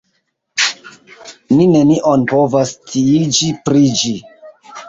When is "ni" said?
1.57-1.67